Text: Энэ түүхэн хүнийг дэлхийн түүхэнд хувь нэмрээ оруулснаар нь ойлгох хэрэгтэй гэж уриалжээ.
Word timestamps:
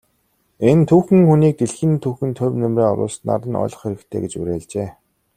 Энэ 0.69 0.83
түүхэн 0.89 1.21
хүнийг 1.27 1.55
дэлхийн 1.57 1.93
түүхэнд 2.03 2.35
хувь 2.39 2.57
нэмрээ 2.61 2.87
оруулснаар 2.93 3.43
нь 3.51 3.59
ойлгох 3.63 3.83
хэрэгтэй 3.83 4.21
гэж 4.23 4.33
уриалжээ. 4.41 4.87